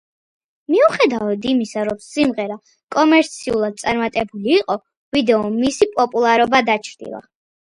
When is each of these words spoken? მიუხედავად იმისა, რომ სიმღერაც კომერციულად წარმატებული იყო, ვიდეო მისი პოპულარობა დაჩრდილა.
მიუხედავად 0.75 1.43
იმისა, 1.49 1.83
რომ 1.89 1.99
სიმღერაც 2.05 2.71
კომერციულად 2.95 3.77
წარმატებული 3.83 4.57
იყო, 4.61 4.79
ვიდეო 5.19 5.45
მისი 5.61 5.91
პოპულარობა 6.01 6.65
დაჩრდილა. 6.73 7.23